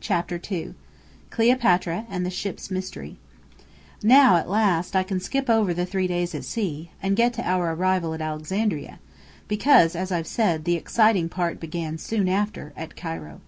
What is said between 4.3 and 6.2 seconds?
at last, I can skip over the three